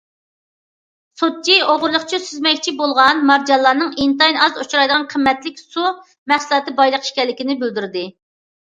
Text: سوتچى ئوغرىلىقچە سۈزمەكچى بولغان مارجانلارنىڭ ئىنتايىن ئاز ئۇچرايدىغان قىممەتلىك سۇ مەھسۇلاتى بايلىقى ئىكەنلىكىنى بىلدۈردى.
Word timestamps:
سوتچى 1.21 1.57
ئوغرىلىقچە 1.65 2.19
سۈزمەكچى 2.23 2.73
بولغان 2.79 3.21
مارجانلارنىڭ 3.33 3.93
ئىنتايىن 4.07 4.43
ئاز 4.47 4.59
ئۇچرايدىغان 4.65 5.09
قىممەتلىك 5.15 5.63
سۇ 5.67 5.89
مەھسۇلاتى 6.35 6.77
بايلىقى 6.83 7.13
ئىكەنلىكىنى 7.15 7.61
بىلدۈردى. 7.65 8.07